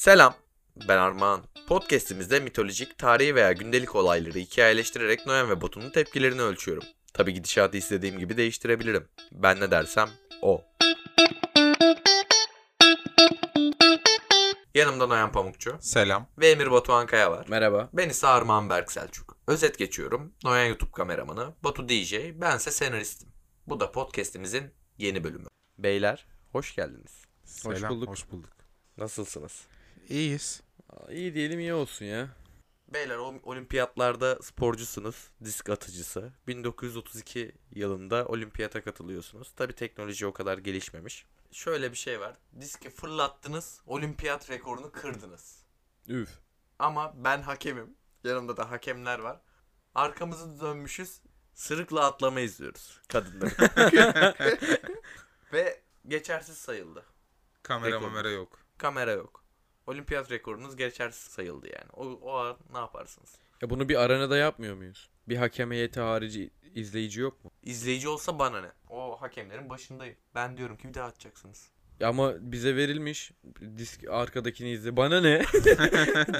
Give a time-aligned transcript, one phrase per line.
[0.00, 0.34] Selam,
[0.88, 1.42] ben Armağan.
[1.68, 6.84] Podcast'imizde mitolojik, tarihi veya gündelik olayları hikayeleştirerek Noyan ve Batu'nun tepkilerini ölçüyorum.
[7.14, 9.08] Tabi gidişatı istediğim gibi değiştirebilirim.
[9.32, 10.08] Ben ne dersem
[10.42, 10.64] o.
[14.74, 16.26] Yanımda Noyan Pamukçu Selam.
[16.38, 17.46] ve Emir Batuhan Kaya var.
[17.48, 17.90] Merhaba.
[17.92, 19.36] Ben ise Armağan Berk Selçuk.
[19.46, 20.32] Özet geçiyorum.
[20.44, 23.28] Noyan YouTube kameramanı, Batu DJ, bense senaristim.
[23.66, 25.46] Bu da podcast'imizin yeni bölümü.
[25.78, 27.22] Beyler, hoş geldiniz.
[27.44, 27.90] Selam.
[27.90, 28.08] bulduk.
[28.08, 28.50] Hoş bulduk.
[28.96, 29.66] Nasılsınız?
[30.10, 30.62] İyiyiz.
[31.10, 32.28] İyi diyelim iyi olsun ya.
[32.88, 36.32] Beyler o- olimpiyatlarda sporcusunuz, disk atıcısı.
[36.46, 39.52] 1932 yılında olimpiyata katılıyorsunuz.
[39.56, 41.26] Tabi teknoloji o kadar gelişmemiş.
[41.52, 42.36] Şöyle bir şey var.
[42.60, 45.62] Diski fırlattınız, olimpiyat rekorunu kırdınız.
[46.08, 46.30] Üf.
[46.78, 47.94] Ama ben hakemim.
[48.24, 49.40] Yanımda da hakemler var.
[49.94, 51.20] Arkamızı dönmüşüz.
[51.54, 53.52] Sırıkla atlama izliyoruz kadınlar.
[55.52, 57.04] Ve geçersiz sayıldı.
[57.62, 58.00] Kamera Rekor.
[58.08, 58.58] mamera yok.
[58.78, 59.39] Kamera yok.
[59.90, 61.90] Olimpiyat rekorunuz geçersiz sayıldı yani.
[61.92, 63.34] O, o an ne yaparsınız?
[63.62, 65.08] Ya bunu bir arenada yapmıyor muyuz?
[65.28, 67.50] Bir hakem heyeti harici izleyici yok mu?
[67.62, 68.70] İzleyici olsa bana ne?
[68.90, 70.16] O hakemlerin başındayım.
[70.34, 71.70] Ben diyorum ki bir daha atacaksınız.
[72.00, 73.32] Ya ama bize verilmiş
[73.78, 74.96] disk arkadakini izle.
[74.96, 75.38] Bana ne?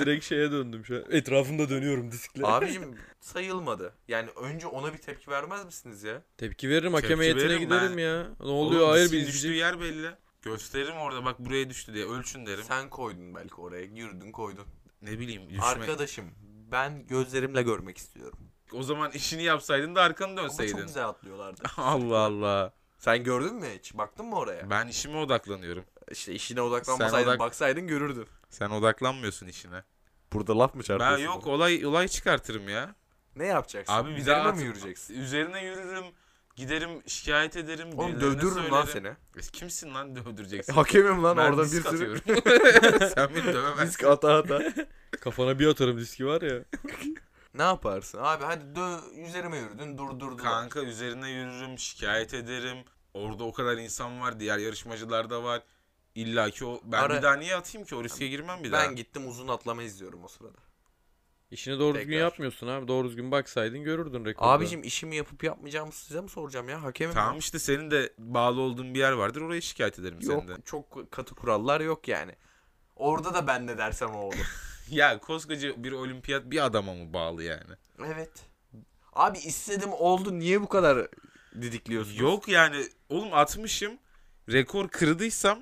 [0.00, 1.04] Direkt şeye döndüm şu an.
[1.10, 2.46] Etrafımda dönüyorum diskle.
[2.46, 3.94] Abicim sayılmadı.
[4.08, 6.22] Yani önce ona bir tepki vermez misiniz ya?
[6.38, 8.02] Tepki veririm hakem Tepki heyetine veririm giderim ben.
[8.02, 8.26] ya.
[8.40, 8.80] Ne oluyor?
[8.80, 9.60] Oğlum, Hayır biz düştüğü izleyecek.
[9.60, 10.10] yer belli.
[10.42, 12.64] Gösteririm orada bak buraya düştü diye ölçün derim.
[12.64, 13.82] Sen koydun belki oraya.
[13.84, 14.66] Yürüdün koydun.
[15.02, 15.64] Ne bileyim düşme.
[15.64, 16.24] Arkadaşım
[16.72, 18.38] ben gözlerimle görmek istiyorum.
[18.72, 20.86] O zaman işini yapsaydın da arkanı Ama çok dönseydin.
[20.86, 21.62] güzel atlıyorlardı.
[21.76, 22.72] Allah Allah.
[22.98, 23.94] Sen gördün mü hiç?
[23.98, 24.70] Baktın mı oraya?
[24.70, 25.84] Ben işime odaklanıyorum.
[26.10, 28.26] İşte işine odaklanmasaydın Sen odak- baksaydın görürdün.
[28.50, 29.84] Sen odaklanmıyorsun işine.
[30.32, 32.94] Burada laf mı Ben yok olay olay çıkartırım ya.
[33.36, 33.92] Ne yapacaksın?
[33.92, 35.14] Abi bir Üzerime daha mi at- yürüyeceksin?
[35.14, 36.04] Üzerine yürürüm.
[36.60, 37.88] Giderim şikayet ederim.
[37.96, 39.16] Oğlum birilerine dövdürürüm lan söylerim.
[39.34, 39.42] seni.
[39.44, 40.72] E, Kimsin lan dövdüreceksin?
[40.72, 43.08] Hakemim lan Ben orada bir disk sürü atıyorum.
[43.14, 43.86] Sen beni dövemezsin.
[43.86, 44.62] disk ata ata.
[45.20, 46.64] Kafana bir atarım diski var ya.
[47.54, 48.18] ne yaparsın?
[48.22, 48.96] Abi hadi dö
[49.28, 50.36] üzerime yürüdün durdurdun.
[50.36, 52.78] Kanka üzerine yürürüm, şikayet ederim.
[53.14, 55.62] Orada o kadar insan var, diğer yarışmacılar da var.
[56.14, 58.82] İlla ki o ben Ara- bir daha niye atayım ki o riske girmem bir daha.
[58.82, 60.58] Ben gittim uzun atlama izliyorum o sırada.
[61.50, 62.20] İşini doğru düzgün Tekrar.
[62.24, 62.88] yapmıyorsun abi.
[62.88, 64.50] Doğru düzgün baksaydın görürdün rekorda.
[64.50, 66.82] Abicim işimi yapıp yapmayacağımı size mi soracağım ya?
[66.82, 67.38] Hakemim Tamam ben.
[67.38, 69.40] işte senin de bağlı olduğun bir yer vardır.
[69.40, 70.62] Oraya şikayet ederim Yok seni de.
[70.64, 72.32] çok katı kurallar yok yani.
[72.96, 74.36] Orada da ben ne dersem o olur.
[74.90, 77.72] Ya koskoca bir olimpiyat bir adama mı bağlı yani?
[78.06, 78.30] evet.
[79.12, 81.08] Abi istedim oldu niye bu kadar
[81.62, 82.18] didikliyorsunuz?
[82.20, 83.98] Yok yani oğlum atmışım.
[84.52, 85.58] Rekor kırdıysam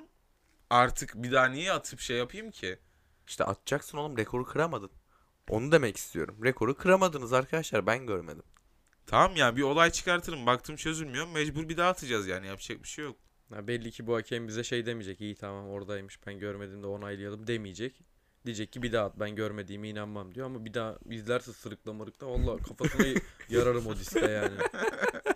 [0.69, 2.79] artık bir daha niye atıp şey yapayım ki?
[3.27, 4.91] İşte atacaksın oğlum rekoru kıramadın.
[5.49, 6.35] Onu demek istiyorum.
[6.43, 8.43] Rekoru kıramadınız arkadaşlar ben görmedim.
[9.07, 10.45] Tamam ya bir olay çıkartırım.
[10.45, 11.27] Baktım çözülmüyor.
[11.27, 12.47] Mecbur bir daha atacağız yani.
[12.47, 13.15] Yapacak bir şey yok.
[13.53, 15.21] Ha, belli ki bu hakem bize şey demeyecek.
[15.21, 18.01] İyi tamam oradaymış ben görmedim de onaylayalım demeyecek.
[18.45, 22.27] Diyecek ki bir daha at ben görmediğime inanmam diyor ama bir daha izlerse sırıkla mırıkla
[22.27, 23.07] valla kafasına
[23.49, 24.57] yararım o diske yani.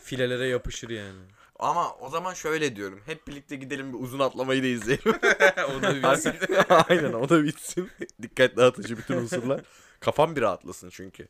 [0.01, 1.19] Filelere yapışır yani.
[1.59, 3.01] Ama o zaman şöyle diyorum.
[3.06, 5.13] Hep birlikte gidelim bir uzun atlamayı da izleyelim.
[5.78, 6.34] o da bir bilsin.
[6.90, 7.90] Aynen o da bitsin.
[8.22, 9.62] Dikkat dağıtıcı bütün unsurlar.
[10.03, 11.28] Kafam bir rahatlasın çünkü.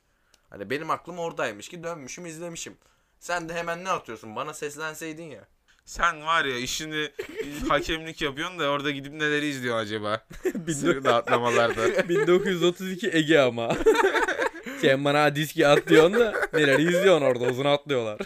[0.50, 2.78] Hani benim aklım oradaymış ki dönmüşüm izlemişim.
[3.20, 4.36] Sen de hemen ne atıyorsun?
[4.36, 5.48] Bana seslenseydin ya.
[5.86, 7.10] Sen var ya işini
[7.70, 10.26] hakemlik yapıyorsun da orada gidip neleri izliyor acaba?
[10.74, 12.10] Sırada atlamalarda.
[12.10, 13.76] 1932 Ege ama.
[14.82, 18.20] Sen bana diski at diyorsun da neleri izliyorsun orada uzun atlıyorlar.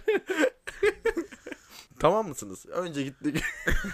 [2.00, 2.66] Tamam mısınız?
[2.66, 3.44] Önce gittik.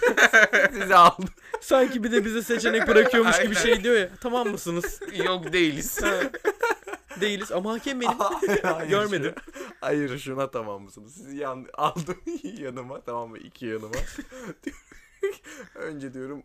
[0.72, 1.28] Sizi aldım.
[1.60, 3.60] Sanki bir de bize seçenek bırakıyormuş gibi Aynen.
[3.60, 4.08] şey diyor ya.
[4.20, 5.00] Tamam mısınız?
[5.26, 6.00] Yok değiliz.
[7.20, 8.18] Değiliz ama hakem benim.
[8.62, 9.34] Hayır, Görmedim.
[9.46, 11.14] şu- Hayır şuna tamam mısınız?
[11.14, 13.38] Sizi yan, aldım yanıma tamam mı?
[13.38, 13.94] İki yanıma.
[15.74, 16.42] Önce diyorum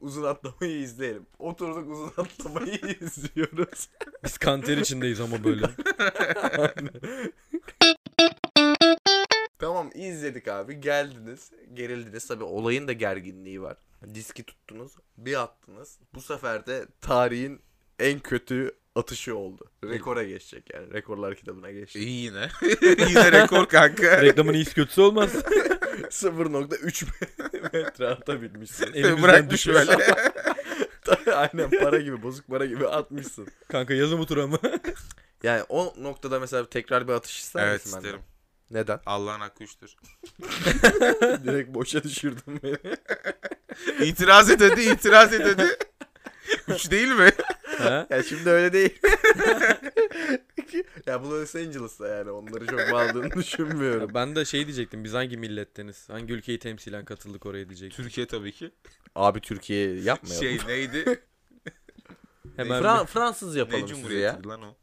[0.00, 1.26] uzun atlamayı izleyelim.
[1.38, 3.88] Oturduk uzun atlamayı izliyoruz.
[4.24, 5.66] Biz kanter içindeyiz ama böyle.
[9.62, 13.76] Tamam izledik abi geldiniz gerildiniz tabi olayın da gerginliği var.
[14.14, 15.98] Diski tuttunuz bir attınız.
[16.14, 17.60] Bu sefer de tarihin
[17.98, 19.70] en kötü atışı oldu.
[19.84, 22.02] Rekora geçecek yani rekorlar kitabına geçecek.
[22.02, 22.48] İyi yine.
[23.08, 24.02] yine rekor kanka.
[24.22, 25.34] Reklamın iyisi kötüsü olmaz.
[25.34, 27.06] 0.3
[27.72, 28.86] metre atabilmişsin.
[28.86, 29.86] Elimizden Bırakmış düşüyor.
[29.88, 30.14] böyle.
[31.36, 33.46] Aynen para gibi bozuk para gibi atmışsın.
[33.68, 34.58] Kanka yazı mı tura mı?
[35.42, 38.31] Yani o noktada mesela tekrar bir atış ister evet misin benden?
[38.72, 39.00] Neden?
[39.06, 39.96] Allah'ın hakkı üçtür.
[41.44, 42.76] Direkt boşa düşürdün beni.
[44.08, 45.76] İtiraz et hadi itiraz et hadi.
[46.68, 47.30] Üç değil mi?
[47.78, 48.06] ha?
[48.10, 48.98] Ya şimdi öyle değil.
[51.06, 54.10] ya bu Los Angeles'ta yani onları çok bağladığını düşünmüyorum.
[54.14, 55.04] Ben de şey diyecektim.
[55.04, 56.08] Biz hangi milletteniz?
[56.08, 58.04] Hangi ülkeyi temsilen katıldık oraya diyecektim.
[58.04, 58.70] Türkiye tabii ki.
[59.14, 60.46] Abi Türkiye yapmayalım.
[60.46, 61.22] Şey neydi?
[62.56, 64.40] Hemen Fra- Fransız Ne yapalım sizi ya.
[64.46, 64.76] lan o?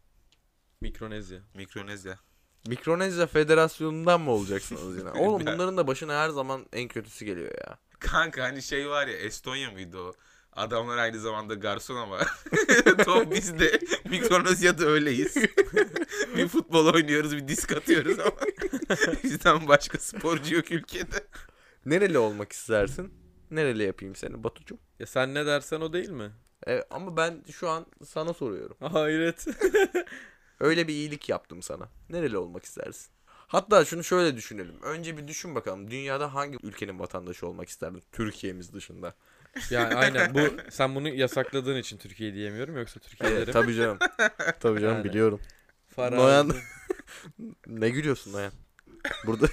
[0.81, 1.39] Mikronezya.
[1.53, 2.19] Mikronezya.
[2.67, 5.09] Mikronezya Federasyonu'ndan mı olacaksınız yine?
[5.19, 7.77] Oğlum bunların da başına her zaman en kötüsü geliyor ya.
[7.99, 10.13] Kanka hani şey var ya Estonya mıydı o?
[10.53, 12.19] Adamlar aynı zamanda garson ama
[13.05, 13.79] top bizde.
[14.09, 15.35] Mikronezya'da öyleyiz.
[16.35, 18.31] bir futbol oynuyoruz, bir disk atıyoruz ama
[19.23, 21.27] bizden başka sporcu yok ülkede.
[21.85, 23.13] Nereli olmak istersin?
[23.51, 24.77] Nereli yapayım seni Batucuğum?
[24.99, 26.31] Ya sen ne dersen o değil mi?
[26.67, 28.77] Evet, ama ben şu an sana soruyorum.
[28.79, 29.45] Hayret.
[30.59, 31.89] Öyle bir iyilik yaptım sana.
[32.09, 33.07] Nereli olmak istersin?
[33.27, 34.81] Hatta şunu şöyle düşünelim.
[34.81, 35.91] Önce bir düşün bakalım.
[35.91, 38.03] Dünyada hangi ülkenin vatandaşı olmak isterdin?
[38.11, 39.13] Türkiye'miz dışında.
[39.69, 40.39] yani aynen bu
[40.71, 43.53] sen bunu yasakladığın için Türkiye diyemiyorum yoksa Türkiye derim.
[43.53, 43.97] tabii canım.
[44.59, 45.03] Tabii canım Yani.
[45.03, 45.39] biliyorum.
[45.95, 46.21] Farazi.
[46.21, 46.55] Noyan-
[47.67, 48.51] Ne gülüyorsun Noyan?
[49.25, 49.47] Burada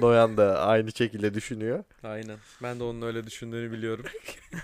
[0.00, 1.84] Noyan da aynı şekilde düşünüyor.
[2.02, 2.36] Aynen.
[2.62, 4.04] Ben de onun öyle düşündüğünü biliyorum.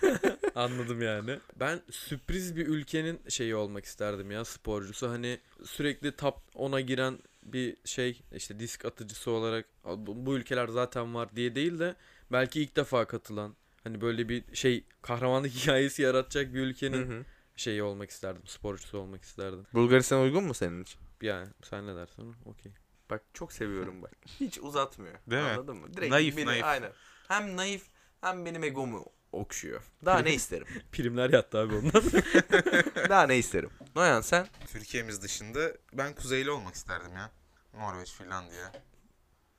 [0.54, 1.38] Anladım yani.
[1.60, 5.08] Ben sürpriz bir ülkenin şeyi olmak isterdim ya sporcusu.
[5.10, 9.66] Hani sürekli top 10'a giren bir şey işte disk atıcısı olarak
[10.06, 11.96] bu ülkeler zaten var diye değil de
[12.32, 17.26] belki ilk defa katılan hani böyle bir şey kahramanlık hikayesi yaratacak bir ülkenin
[17.56, 18.42] şeyi olmak isterdim.
[18.46, 19.66] Sporcusu olmak isterdim.
[19.74, 21.00] Bulgaristan uygun mu senin için?
[21.22, 22.72] Yani sen ne dersen o, okey.
[23.10, 24.12] Bak çok seviyorum bak.
[24.40, 25.14] Hiç uzatmıyor.
[25.26, 25.48] Değil mi?
[25.48, 25.94] Anladın mı?
[25.94, 26.64] Direkt Naif, beni, naif.
[26.64, 26.92] Aynen.
[27.28, 27.82] Hem naif
[28.20, 29.82] hem benim egomu okşuyor.
[30.04, 30.66] Daha ne isterim?
[30.92, 32.02] Primler yattı abi ondan.
[33.08, 33.70] Daha ne isterim?
[33.96, 34.46] Noyan sen?
[34.72, 37.30] Türkiye'miz dışında ben kuzeyli olmak isterdim ya.
[37.74, 38.72] Norveç, Finlandiya,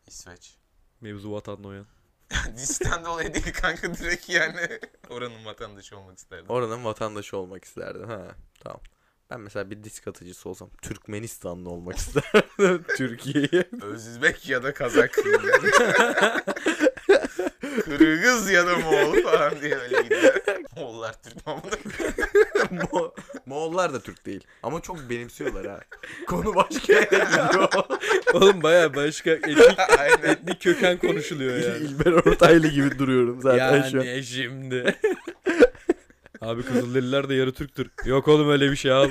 [0.07, 0.57] İsveç.
[1.01, 1.85] Mevzu vatan Noyan.
[2.57, 4.79] Diskten dolayı değil kanka direkt yani
[5.09, 6.45] oranın vatandaşı olmak isterdim.
[6.49, 8.03] Oranın vatandaşı olmak isterdin.
[8.03, 8.81] Ha tamam.
[9.29, 12.85] Ben mesela bir disk atıcısı olsam Türkmenistanlı olmak isterdim.
[12.97, 13.69] Türkiye'ye.
[13.81, 15.19] Özbek ya da Kazak.
[17.81, 20.33] Kırgız ya da Moğol falan diye öyle gidiyor.
[20.77, 21.63] Moğollar Türk mamunu.
[22.91, 23.13] Mo
[23.45, 24.43] Moğollar da Türk değil.
[24.63, 25.79] Ama çok benimsiyorlar ha.
[26.27, 27.69] Konu başka yere gidiyor.
[28.33, 29.57] Oğlum baya başka etnik,
[29.99, 30.29] Aynen.
[30.29, 31.77] etnik köken konuşuluyor yani.
[31.85, 34.03] İlber Ortaylı gibi duruyorum zaten şu an.
[34.03, 34.95] Yani şimdi.
[36.41, 37.89] Abi Kızılderililer de yarı Türktür.
[38.05, 39.09] Yok oğlum öyle bir şey al.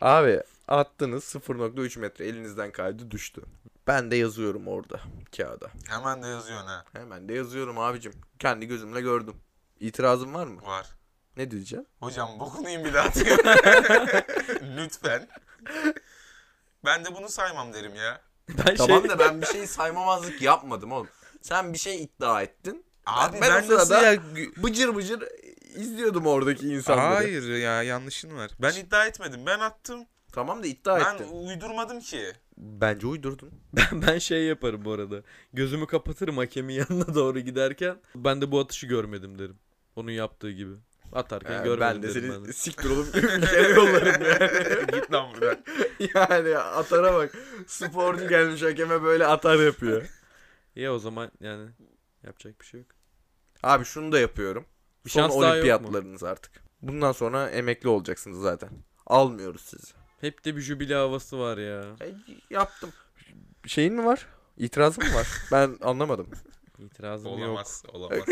[0.00, 3.42] Abi attınız 0.3 metre elinizden kaydı düştü.
[3.86, 5.00] Ben de yazıyorum orada
[5.36, 5.70] kağıda.
[5.88, 6.84] Hemen de yazıyorsun ha.
[6.92, 8.12] Hemen de yazıyorum abicim.
[8.38, 9.36] Kendi gözümle gördüm.
[9.80, 10.62] İtirazın var mı?
[10.62, 10.86] Var.
[11.36, 11.86] Ne diyeceğim?
[12.00, 13.06] Hocam bokunu yiyin bir daha.
[14.76, 15.28] Lütfen.
[16.84, 18.20] Ben de bunu saymam derim ya.
[18.48, 19.10] Ben Tamam şey...
[19.10, 21.08] da ben bir şey saymamazlık yapmadım oğlum.
[21.42, 22.84] Sen bir şey iddia ettin.
[23.06, 24.22] Abi ben, ben, o sırada ya?
[24.56, 25.22] bıcır bıcır
[25.74, 27.14] izliyordum oradaki insanları.
[27.14, 28.50] Hayır ya yanlışın var.
[28.58, 29.46] Ben iddia etmedim.
[29.46, 30.06] Ben attım.
[30.32, 31.46] Tamam da iddia Ben ettin.
[31.48, 32.32] uydurmadım ki.
[32.56, 33.50] Bence uydurdun.
[33.72, 35.22] Ben, ben şey yaparım bu arada.
[35.52, 37.96] Gözümü kapatırım hakemin yanına doğru giderken.
[38.14, 39.56] Ben de bu atışı görmedim derim.
[39.96, 40.72] Onun yaptığı gibi.
[41.12, 42.52] Atarken Ee, görmedim ben de derim seni ben de.
[42.52, 44.86] siktir olup ülkene yollarım yani.
[44.92, 45.64] Git lan buradan.
[46.14, 47.32] yani atara bak.
[47.66, 50.08] Sporcu gelmiş hakeme böyle atar yapıyor.
[50.76, 51.70] İyi o zaman yani
[52.26, 52.90] yapacak bir şey yok.
[53.62, 54.64] Abi şunu da yapıyorum.
[55.04, 55.52] Bir Son şans daha yok mu?
[55.54, 56.52] olimpiyatlarınız artık.
[56.82, 58.70] Bundan sonra emekli olacaksınız zaten.
[59.06, 59.92] Almıyoruz sizi.
[60.22, 61.80] Hep de bir jübile havası var ya.
[62.00, 62.14] E,
[62.50, 62.90] yaptım.
[63.66, 64.26] Şeyin mi var?
[64.56, 65.26] İtirazın mı var?
[65.52, 66.26] Ben anlamadım.
[66.78, 67.38] İtirazım yok.
[67.38, 67.82] Olamaz.
[67.92, 68.18] Olamaz.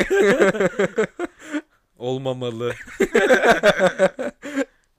[1.98, 2.72] Olmamalı.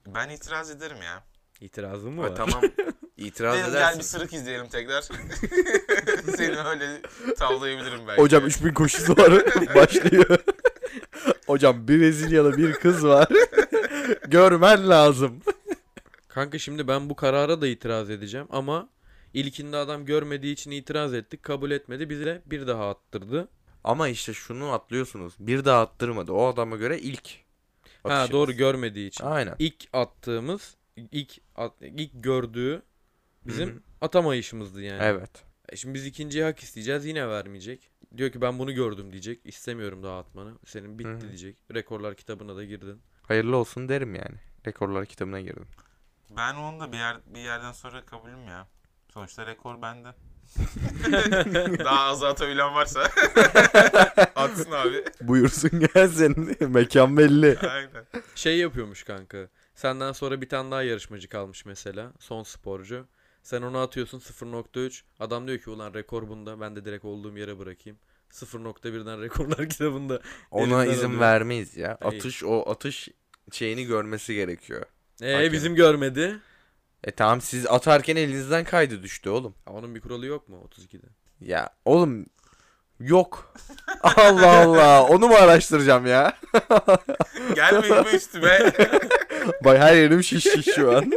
[0.06, 1.24] ben itiraz ederim ya.
[1.60, 2.36] İtirazım mı Ha, var?
[2.36, 2.62] tamam.
[3.16, 3.98] İtiraz Dedim, gel edersin.
[3.98, 5.02] bir sırık izleyelim tekrar.
[6.36, 7.02] Seni öyle
[7.38, 8.22] tavlayabilirim belki.
[8.22, 9.32] Hocam 3000 koşusu var.
[9.74, 10.38] Başlıyor.
[11.46, 13.28] Hocam Brezilyalı bir kız var.
[14.28, 15.40] Görmen lazım.
[16.32, 18.88] Kanka şimdi ben bu karara da itiraz edeceğim ama
[19.34, 21.42] ilkinde adam görmediği için itiraz ettik.
[21.42, 22.10] Kabul etmedi.
[22.10, 23.48] Bize bir daha attırdı.
[23.84, 25.34] Ama işte şunu atlıyorsunuz.
[25.38, 26.32] Bir daha attırmadı.
[26.32, 27.28] O adama göre ilk.
[28.02, 28.30] Ha atışınız.
[28.30, 29.24] doğru görmediği için.
[29.24, 29.56] Aynen.
[29.58, 32.82] İlk attığımız ilk at, ilk gördüğü
[33.46, 33.80] bizim Hı hı.
[34.00, 35.02] atamayışımızdı yani.
[35.02, 35.44] Evet.
[35.68, 37.90] E Şimdi biz ikinciyi hak isteyeceğiz yine vermeyecek.
[38.16, 39.40] Diyor ki ben bunu gördüm diyecek.
[39.44, 40.58] İstemiyorum daha atmanı.
[40.66, 41.20] Senin bitti Hı hı.
[41.20, 41.56] diyecek.
[41.74, 43.00] Rekorlar kitabına da girdin.
[43.22, 44.36] Hayırlı olsun derim yani.
[44.66, 45.66] Rekorlar kitabına girdim.
[46.36, 48.68] Ben onu da bir yer bir yerden sonra kabulüm ya.
[49.14, 50.08] Sonuçta rekor bende.
[51.84, 53.00] Daha az atabilen varsa
[54.36, 55.04] atsın abi.
[55.20, 56.56] Buyursun gelsin.
[56.60, 57.58] Mekan belli.
[57.58, 58.04] Aynen.
[58.34, 59.48] Şey yapıyormuş kanka.
[59.74, 62.12] Senden sonra bir tane daha yarışmacı kalmış mesela.
[62.18, 63.06] Son sporcu.
[63.42, 65.02] Sen onu atıyorsun 0.3.
[65.20, 66.60] Adam diyor ki ulan rekor bunda.
[66.60, 67.98] Ben de direkt olduğum yere bırakayım.
[68.30, 70.20] 0.1'den rekorlar kitabında.
[70.50, 71.20] Ona izin alıyor.
[71.20, 71.98] vermeyiz ya.
[72.00, 72.18] Hayır.
[72.18, 73.08] Atış o atış
[73.52, 74.86] şeyini görmesi gerekiyor.
[75.22, 75.52] Ee Hakem.
[75.52, 76.38] bizim görmedi.
[77.04, 79.54] E tamam siz atarken elinizden kaydı düştü oğlum.
[79.64, 81.06] Ha, Onun bir kuralı yok mu 32'de?
[81.40, 82.26] Ya oğlum
[83.00, 83.54] Yok.
[84.02, 85.02] Allah Allah.
[85.08, 86.38] Onu mu araştıracağım ya?
[87.54, 88.58] Gelme gibi üstüme.
[89.64, 91.12] Bay her yerim şiş şiş şu an.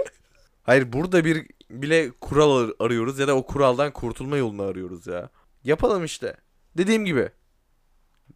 [0.63, 5.29] Hayır burada bir bile kural ar- arıyoruz ya da o kuraldan kurtulma yolunu arıyoruz ya.
[5.63, 6.35] Yapalım işte.
[6.77, 7.29] Dediğim gibi.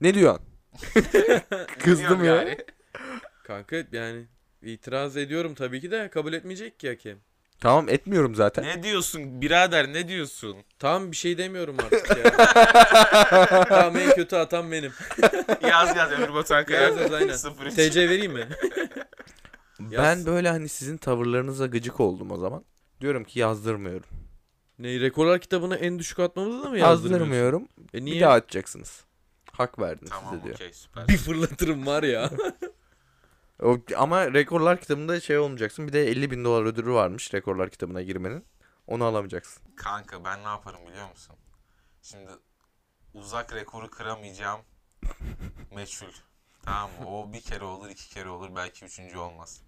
[0.01, 0.45] Ne diyorsun?
[1.79, 2.35] Kızdım ya.
[2.35, 2.57] Yani.
[3.43, 4.25] Kanka yani
[4.61, 7.17] itiraz ediyorum tabii ki de kabul etmeyecek ki hakem.
[7.59, 8.63] Tamam etmiyorum zaten.
[8.65, 10.57] Ne diyorsun birader ne diyorsun?
[10.79, 12.37] Tamam bir şey demiyorum artık ya.
[13.69, 14.91] tamam en kötü atan benim.
[15.69, 16.81] Yaz yaz Ömür Batuhan Kaya.
[16.81, 17.35] Yaz yaz, aynen.
[17.65, 17.73] 03.
[17.75, 18.47] TC vereyim mi?
[19.79, 20.25] Ben Yaz.
[20.25, 22.63] böyle hani sizin tavırlarınıza gıcık oldum o zaman.
[23.01, 24.09] Diyorum ki yazdırmıyorum.
[24.79, 27.09] Ne rekorlar kitabına en düşük atmamızı da mı yazdırmıyorsun?
[27.13, 27.67] Yazdırmıyorum.
[27.93, 28.15] E niye?
[28.15, 29.03] Bir daha atacaksınız.
[29.51, 30.55] Hak verdim Tamam size diyor.
[30.55, 31.07] okey süper.
[31.07, 32.29] Bir fırlatırım var ya.
[33.63, 35.87] O, ama rekorlar kitabında şey olmayacaksın.
[35.87, 38.45] Bir de 50 bin dolar ödülü varmış rekorlar kitabına girmenin.
[38.87, 39.63] Onu alamayacaksın.
[39.75, 41.35] Kanka ben ne yaparım biliyor musun?
[42.01, 42.31] Şimdi
[43.13, 44.61] uzak rekoru kıramayacağım
[45.75, 46.11] meçhul.
[46.63, 47.09] Tamam mı?
[47.09, 49.61] O bir kere olur, iki kere olur, belki üçüncü olmaz.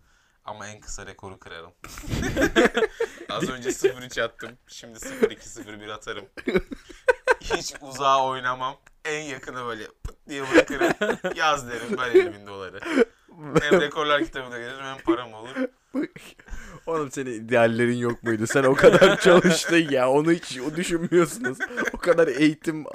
[0.46, 1.72] Ama en kısa rekoru kırarım.
[3.30, 4.58] Az önce 0-3 attım.
[4.68, 6.26] Şimdi 0-2-0-1 atarım.
[7.42, 8.78] Hiç uzağa oynamam.
[9.06, 11.18] En yakını böyle pıt diye bırakırım.
[11.36, 12.80] Yaz derim ben 50 bin doları.
[13.62, 15.50] Hem rekorlar kitabına gelirim hem param olur.
[16.86, 18.48] Oğlum senin ideallerin yok muydu?
[18.48, 20.10] Sen o kadar çalıştın ya.
[20.10, 21.58] Onu hiç o düşünmüyorsunuz.
[21.94, 22.86] O kadar eğitim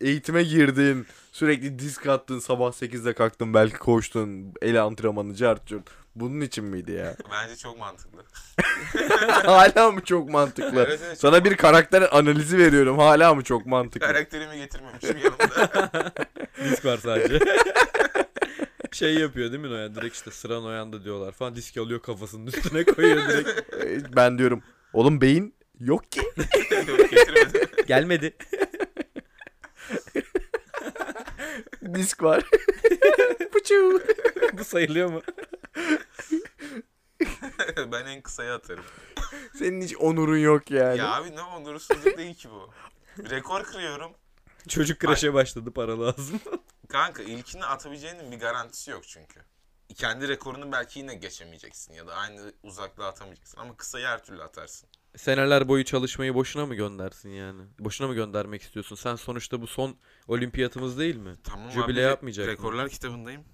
[0.00, 1.06] eğitime girdin.
[1.32, 2.38] Sürekli disk attın.
[2.38, 3.54] Sabah 8'de kalktın.
[3.54, 4.54] Belki koştun.
[4.62, 5.90] El antrenmanı cart curt.
[6.14, 7.16] Bunun için miydi ya?
[7.32, 8.22] Bence çok mantıklı.
[9.44, 10.84] Hala mı çok mantıklı?
[10.86, 12.98] Evet, evet, Sana bir karakter analizi veriyorum.
[12.98, 14.06] Hala mı çok mantıklı?
[14.06, 16.12] Karakterimi getirmemişim yanımda.
[16.64, 17.38] Disk var sadece.
[18.94, 19.94] Şey yapıyor değil mi Noyan?
[19.94, 21.56] Direkt işte sıra Noyan'da diyorlar falan.
[21.56, 23.50] Diski alıyor kafasının üstüne koyuyor direkt.
[24.16, 24.62] Ben diyorum.
[24.92, 26.20] Oğlum beyin yok ki.
[27.86, 28.36] Gelmedi.
[31.94, 32.44] Disk var.
[33.52, 34.02] Puçu.
[34.52, 35.22] Bu sayılıyor mu?
[37.92, 38.84] ben en kısaya atarım.
[39.58, 40.98] Senin hiç onurun yok yani.
[40.98, 42.70] Ya abi ne onursuzluk değil ki bu.
[43.30, 44.12] Rekor kırıyorum.
[44.68, 46.40] Çocuk kreşe başladı para lazım.
[46.88, 49.40] Kanka ilkini atabileceğinin bir garantisi yok çünkü.
[49.94, 54.88] Kendi rekorunu belki yine geçemeyeceksin ya da aynı uzaklığa atamayacaksın ama kısayı her türlü atarsın.
[55.16, 57.62] Seneler boyu çalışmayı boşuna mı göndersin yani?
[57.78, 58.96] Boşuna mı göndermek istiyorsun?
[58.96, 59.96] Sen sonuçta bu son
[60.28, 61.34] olimpiyatımız değil mi?
[61.44, 62.52] Tamam Jübile abi, yapmayacak mı?
[62.52, 63.44] Rekorlar kitabındayım.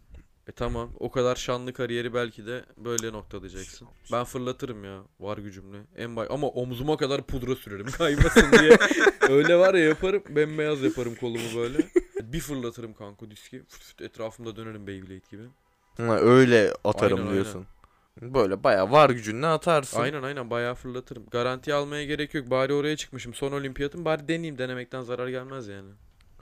[0.49, 3.87] E tamam o kadar şanlı kariyeri belki de böyle noktalayacaksın.
[3.87, 4.19] Şey.
[4.19, 5.79] Ben fırlatırım ya var gücümle.
[5.97, 8.79] En bay ama omzuma kadar pudra sürerim kaymasın diye.
[9.29, 11.79] Öyle var ya yaparım bembeyaz yaparım kolumu böyle.
[12.33, 13.63] Bir fırlatırım kanka diski.
[13.69, 15.43] Fıt fıt etrafımda dönerim Beyblade gibi.
[15.97, 17.67] Ha, öyle atarım Aynen, diyorsun.
[18.23, 20.01] Böyle bayağı var gücünle atarsın.
[20.01, 21.27] Aynen aynen bayağı fırlatırım.
[21.31, 22.51] Garanti almaya gerek yok.
[22.51, 24.05] Bari oraya çıkmışım son olimpiyatım.
[24.05, 25.91] Bari deneyeyim denemekten zarar gelmez yani.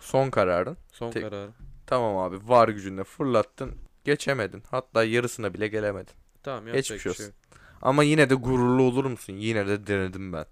[0.01, 0.77] Son kararın.
[0.93, 1.55] Son Tek- kararım.
[1.87, 3.73] Tamam abi var gücünle fırlattın.
[4.05, 4.63] Geçemedin.
[4.71, 6.15] Hatta yarısına bile gelemedin.
[6.43, 7.25] Tamam yapacak Geçmiş şey olsun.
[7.25, 7.35] yok.
[7.83, 9.33] Ama yine de gururlu olur musun?
[9.33, 10.47] Yine de denedim ben.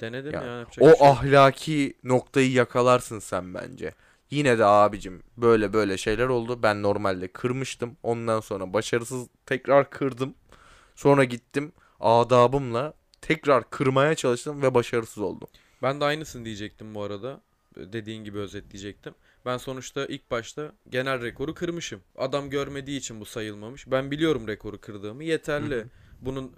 [0.00, 3.92] Denedim Ya, ya, O şey ahlaki noktayı yakalarsın sen bence.
[4.30, 6.62] Yine de abicim böyle böyle şeyler oldu.
[6.62, 7.96] Ben normalde kırmıştım.
[8.02, 10.34] Ondan sonra başarısız tekrar kırdım.
[10.94, 15.48] Sonra gittim adabımla tekrar kırmaya çalıştım ve başarısız oldum.
[15.82, 17.40] Ben de aynısını diyecektim bu arada.
[17.76, 19.14] Dediğin gibi özetleyecektim.
[19.46, 22.00] Ben sonuçta ilk başta genel rekoru kırmışım.
[22.16, 23.90] Adam görmediği için bu sayılmamış.
[23.90, 25.24] Ben biliyorum rekoru kırdığımı.
[25.24, 25.74] Yeterli.
[25.74, 25.88] Hı hı.
[26.20, 26.52] Bunun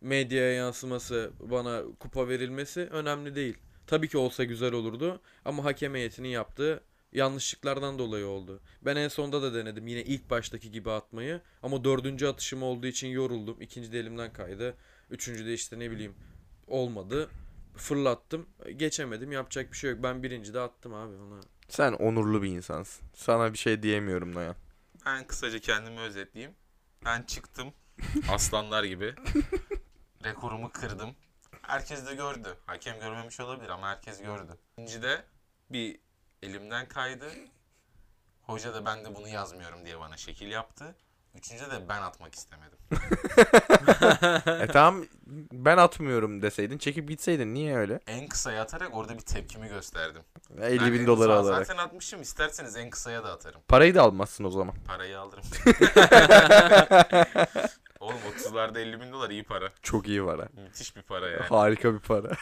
[0.00, 3.58] medyaya yansıması, bana kupa verilmesi önemli değil.
[3.86, 6.80] Tabii ki olsa güzel olurdu ama hakem heyetinin yaptığı
[7.12, 8.60] yanlışlıklardan dolayı oldu.
[8.82, 13.08] Ben en sonda da denedim yine ilk baştaki gibi atmayı ama dördüncü atışım olduğu için
[13.08, 13.60] yoruldum.
[13.60, 14.76] İkinci de elimden kaydı.
[15.10, 16.14] Üçüncü de işte ne bileyim
[16.66, 17.30] olmadı.
[17.76, 18.46] Fırlattım.
[18.76, 19.32] Geçemedim.
[19.32, 20.02] Yapacak bir şey yok.
[20.02, 21.40] Ben birinci de attım abi ona.
[21.68, 23.06] Sen onurlu bir insansın.
[23.14, 24.56] Sana bir şey diyemiyorum Noyan.
[25.06, 26.54] Ben kısaca kendimi özetleyeyim.
[27.04, 27.72] Ben çıktım
[28.30, 29.14] aslanlar gibi.
[30.24, 31.10] Rekorumu kırdım.
[31.62, 32.56] Herkes de gördü.
[32.66, 34.52] Hakem görmemiş olabilir ama herkes gördü.
[34.78, 35.24] İkinci de
[35.70, 36.00] bir
[36.42, 37.30] elimden kaydı.
[38.42, 40.94] Hoca da ben de bunu yazmıyorum diye bana şekil yaptı.
[41.34, 42.78] Üçüncü de ben atmak istemedim.
[44.62, 45.04] e tamam
[45.52, 47.54] ben atmıyorum deseydin çekip gitseydin.
[47.54, 48.00] Niye öyle?
[48.06, 50.22] En kısaya atarak orada bir tepkimi gösterdim.
[50.60, 51.66] 50 Ben bin en doları uzağa alarak.
[51.66, 52.22] Zaten atmışım.
[52.22, 53.60] İsterseniz en kısaya da atarım.
[53.68, 54.74] Parayı da almazsın o zaman.
[54.86, 55.44] Parayı alırım.
[58.00, 59.72] Oğlum 30'larda 50 bin dolar iyi para.
[59.82, 60.48] Çok iyi para.
[60.52, 61.46] Müthiş bir para yani.
[61.46, 62.28] Harika bir para.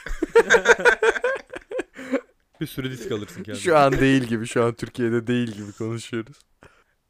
[2.60, 3.62] Bir sürü disk alırsın kendine.
[3.62, 4.46] Şu an değil gibi.
[4.46, 6.38] Şu an Türkiye'de değil gibi konuşuyoruz.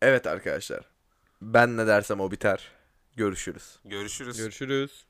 [0.03, 0.81] Evet arkadaşlar.
[1.43, 2.73] Ben ne dersem o biter.
[3.17, 3.79] Görüşürüz.
[3.85, 4.37] Görüşürüz.
[4.37, 5.07] Görüşürüz.